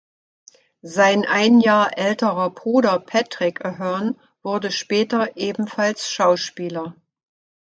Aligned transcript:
Sein 0.81 1.25
ein 1.27 1.59
Jahr 1.59 1.95
älterer 1.95 2.49
Bruder 2.49 2.97
Patrick 2.99 3.63
Aherne 3.63 4.15
wurde 4.41 4.71
später 4.71 5.37
ebenfalls 5.37 6.09
Schauspieler. 6.09 6.95